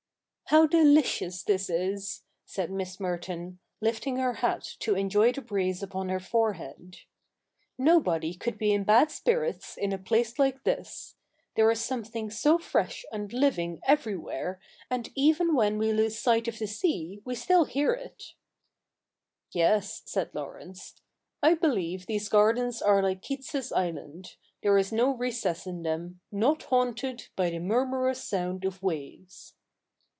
[0.51, 6.09] 'How delicious this is!' said Miss Merton, lifting her hat to enjoy the breeze upon
[6.09, 6.97] her forehead.'
[7.77, 11.15] Nobody could be in bad spirits in a place like this.
[11.55, 14.59] There is something so fresh and living everywhere,
[14.89, 18.33] and even when we lose sight of the sea we still hear it.''
[19.53, 20.95] Yes,' said Laurence.'
[21.41, 24.35] I believe these gardens are like Keats's island.
[24.63, 29.53] There is no recess in them Not haunted by the murmurous sound of waves.'